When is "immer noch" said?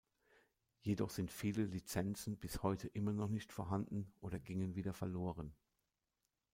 2.87-3.27